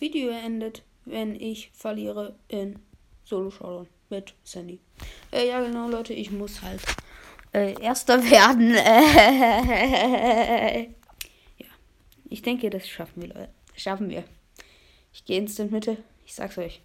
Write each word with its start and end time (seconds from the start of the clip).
Video 0.00 0.30
endet, 0.30 0.82
wenn 1.04 1.34
ich 1.34 1.70
verliere 1.74 2.36
in 2.48 2.78
Solo 3.24 3.50
Showdown 3.50 3.88
mit 4.10 4.34
Sandy. 4.44 4.78
Äh, 5.32 5.48
ja, 5.48 5.60
genau, 5.60 5.88
Leute, 5.88 6.12
ich 6.12 6.30
muss 6.30 6.62
halt 6.62 6.80
äh, 7.52 7.74
Erster 7.82 8.22
werden. 8.30 8.74
Ja, 11.58 11.66
ich 12.30 12.42
denke, 12.42 12.70
das 12.70 12.88
schaffen 12.88 13.22
wir, 13.22 13.28
Leute. 13.28 13.48
Das 13.72 13.82
schaffen 13.82 14.08
wir. 14.08 14.22
Ich 15.12 15.24
gehe 15.24 15.38
instant 15.38 15.72
Mitte. 15.72 15.96
Ich 16.24 16.34
sag's 16.34 16.58
euch. 16.58 16.80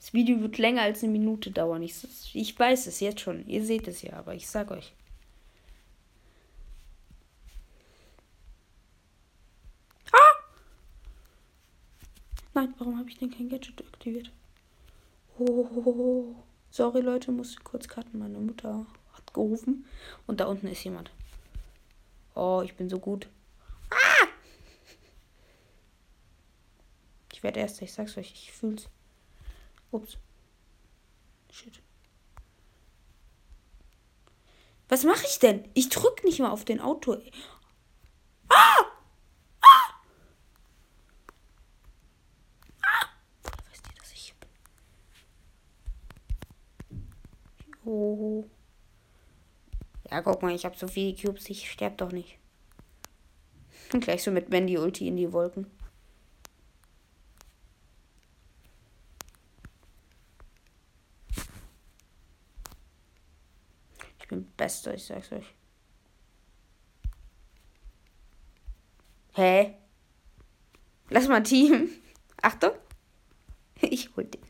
Das 0.00 0.12
Video 0.14 0.40
wird 0.40 0.58
länger 0.58 0.82
als 0.82 1.02
eine 1.02 1.12
Minute 1.12 1.50
dauern. 1.50 1.82
Ich, 1.82 1.94
ich 2.34 2.58
weiß 2.58 2.86
es 2.86 3.00
jetzt 3.00 3.20
schon. 3.20 3.46
Ihr 3.46 3.64
seht 3.64 3.88
es 3.88 4.02
ja, 4.02 4.14
aber 4.14 4.34
ich 4.34 4.48
sag 4.48 4.70
euch. 4.70 4.92
Nein, 12.54 12.72
warum 12.78 12.98
habe 12.98 13.10
ich 13.10 13.18
denn 13.18 13.32
kein 13.32 13.48
Gadget 13.48 13.84
aktiviert? 13.84 14.30
Oh, 15.38 16.36
sorry 16.70 17.00
Leute, 17.00 17.32
musste 17.32 17.60
kurz 17.64 17.88
cutten. 17.88 18.20
Meine 18.20 18.38
Mutter 18.38 18.86
hat 19.12 19.34
gerufen 19.34 19.84
und 20.28 20.38
da 20.38 20.46
unten 20.46 20.68
ist 20.68 20.84
jemand. 20.84 21.10
Oh, 22.36 22.62
ich 22.64 22.76
bin 22.76 22.88
so 22.88 22.98
gut. 23.00 23.28
Ah! 23.90 24.28
Ich 27.32 27.42
werde 27.42 27.58
erst, 27.58 27.82
ich 27.82 27.92
sag's 27.92 28.16
euch, 28.16 28.32
ich 28.32 28.52
fühl's. 28.52 28.88
Ups. 29.90 30.16
Shit. 31.50 31.80
Was 34.88 35.02
mache 35.02 35.24
ich 35.26 35.40
denn? 35.40 35.68
Ich 35.74 35.88
drück 35.88 36.22
nicht 36.22 36.38
mal 36.38 36.50
auf 36.50 36.64
den 36.64 36.80
Auto. 36.80 37.16
Ah! 38.48 38.84
Oh. 47.84 48.44
Ja, 50.10 50.22
guck 50.22 50.42
mal, 50.42 50.54
ich 50.54 50.64
habe 50.64 50.76
so 50.76 50.86
viele 50.86 51.14
Cubes, 51.14 51.48
ich 51.50 51.70
sterb 51.70 51.98
doch 51.98 52.12
nicht. 52.12 52.38
Gleich 54.00 54.22
so 54.22 54.30
mit 54.30 54.48
Mandy 54.48 54.78
Ulti 54.78 55.08
in 55.08 55.16
die 55.16 55.32
Wolken. 55.32 55.66
Ich 64.20 64.28
bin 64.28 64.50
bester, 64.56 64.94
ich 64.94 65.04
sag's 65.04 65.32
euch. 65.32 65.54
Hä? 69.34 69.74
Lass 71.10 71.28
mal 71.28 71.42
Team. 71.42 71.90
Achtung. 72.42 72.72
Ich 73.80 74.16
hol 74.16 74.24
den. 74.24 74.43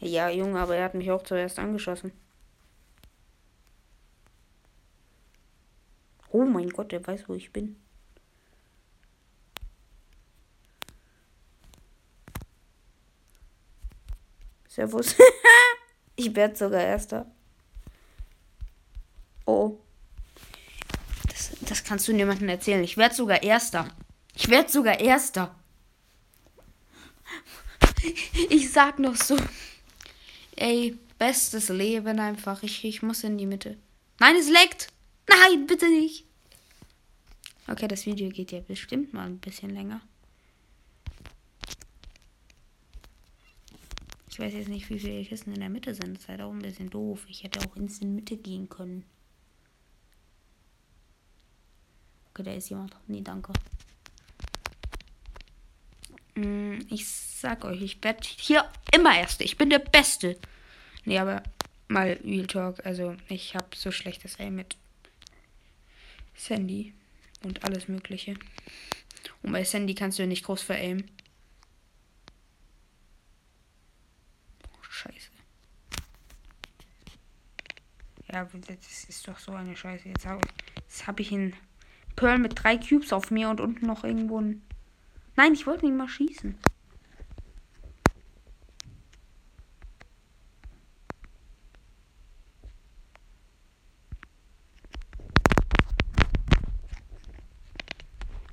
Ja, 0.00 0.28
Junge, 0.28 0.60
aber 0.60 0.76
er 0.76 0.84
hat 0.84 0.94
mich 0.94 1.10
auch 1.10 1.22
zuerst 1.22 1.58
angeschossen. 1.58 2.12
Oh 6.30 6.44
mein 6.44 6.70
Gott, 6.70 6.92
er 6.92 7.06
weiß, 7.06 7.28
wo 7.28 7.34
ich 7.34 7.52
bin. 7.52 7.76
Servus. 14.68 15.16
ich 16.16 16.36
werde 16.36 16.54
sogar 16.54 16.80
Erster. 16.80 17.26
Oh. 19.46 19.78
Das, 21.26 21.50
das 21.62 21.82
kannst 21.82 22.06
du 22.06 22.12
niemandem 22.12 22.48
erzählen. 22.48 22.84
Ich 22.84 22.96
werde 22.96 23.14
sogar 23.14 23.42
Erster. 23.42 23.88
Ich 24.36 24.48
werde 24.48 24.70
sogar 24.70 25.00
Erster. 25.00 25.54
Ich 28.50 28.70
sag 28.70 28.98
noch 29.00 29.16
so. 29.16 29.36
Ey, 30.60 30.98
bestes 31.18 31.68
Leben 31.68 32.18
einfach. 32.18 32.64
Ich, 32.64 32.84
ich 32.84 33.00
muss 33.00 33.22
in 33.22 33.38
die 33.38 33.46
Mitte. 33.46 33.76
Nein, 34.18 34.34
es 34.34 34.50
leckt. 34.50 34.88
Nein, 35.28 35.68
bitte 35.68 35.88
nicht. 35.88 36.24
Okay, 37.68 37.86
das 37.86 38.06
Video 38.06 38.28
geht 38.28 38.50
ja 38.50 38.58
bestimmt 38.58 39.12
mal 39.12 39.26
ein 39.26 39.38
bisschen 39.38 39.70
länger. 39.70 40.00
Ich 44.28 44.40
weiß 44.40 44.52
jetzt 44.52 44.68
nicht, 44.68 44.90
wie 44.90 44.98
viele 44.98 45.24
Kisten 45.24 45.52
in 45.52 45.60
der 45.60 45.68
Mitte 45.68 45.94
sind. 45.94 46.16
Das 46.16 46.22
ist 46.22 46.28
halt 46.28 46.40
auch 46.40 46.50
ein 46.50 46.58
bisschen 46.58 46.90
doof. 46.90 47.24
Ich 47.28 47.44
hätte 47.44 47.60
auch 47.60 47.76
ins 47.76 48.00
in 48.00 48.16
Mitte 48.16 48.36
gehen 48.36 48.68
können. 48.68 49.04
Okay, 52.30 52.42
da 52.42 52.52
ist 52.52 52.68
jemand. 52.70 52.96
Nee, 53.06 53.20
danke. 53.22 53.52
Mm, 56.38 56.86
ich 56.88 57.08
sag 57.08 57.64
euch, 57.64 57.82
ich 57.82 58.04
werde 58.04 58.20
hier 58.22 58.64
immer 58.94 59.16
Erste. 59.16 59.42
Ich 59.42 59.58
bin 59.58 59.70
der 59.70 59.80
Beste. 59.80 60.38
Nee, 61.04 61.18
aber 61.18 61.42
mal 61.88 62.18
Real 62.24 62.46
Talk. 62.46 62.86
Also, 62.86 63.16
ich 63.28 63.56
habe 63.56 63.66
so 63.74 63.90
schlechtes 63.90 64.38
Aim 64.38 64.54
mit 64.54 64.76
Sandy 66.36 66.94
und 67.42 67.64
alles 67.64 67.88
Mögliche. 67.88 68.36
Und 69.42 69.50
bei 69.50 69.64
Sandy 69.64 69.96
kannst 69.96 70.20
du 70.20 70.26
nicht 70.28 70.44
groß 70.44 70.62
veraimen. 70.62 71.10
Oh, 74.68 74.82
scheiße. 74.88 75.30
Ja, 78.32 78.44
das 78.44 79.04
ist 79.08 79.26
doch 79.26 79.38
so 79.40 79.52
eine 79.52 79.76
Scheiße. 79.76 80.08
Jetzt 80.08 80.26
habe 80.26 80.46
hab 81.04 81.18
ich 81.18 81.32
einen 81.32 81.56
Pearl 82.14 82.38
mit 82.38 82.62
drei 82.62 82.76
Cubes 82.76 83.12
auf 83.12 83.32
mir 83.32 83.48
und 83.50 83.60
unten 83.60 83.86
noch 83.86 84.04
irgendwo 84.04 84.40
ein 84.40 84.62
Nein, 85.38 85.52
ich 85.52 85.68
wollte 85.68 85.86
nicht 85.86 85.96
mal 85.96 86.08
schießen. 86.08 86.58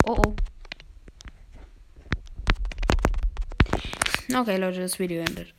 Oh 0.03 0.15
oh. 0.23 0.35
Okay, 4.31 4.57
Leute, 4.57 4.81
das 4.81 4.99
Video 4.99 5.23
endet. 5.23 5.55